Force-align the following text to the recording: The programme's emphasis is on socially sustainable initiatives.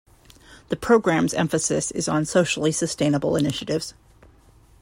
The 0.69 0.75
programme's 0.75 1.35
emphasis 1.35 1.91
is 1.91 2.07
on 2.07 2.25
socially 2.25 2.71
sustainable 2.71 3.35
initiatives. 3.35 3.93